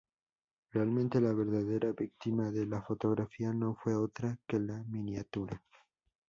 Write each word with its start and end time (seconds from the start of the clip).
Realmente, 0.71 1.21
la 1.21 1.31
verdadera 1.31 1.91
víctima 1.91 2.49
de 2.49 2.65
la 2.65 2.81
fotografía 2.81 3.53
no 3.53 3.75
fue 3.75 3.93
otra 3.93 4.39
que 4.47 4.59
la 4.59 4.83
miniatura. 4.87 5.61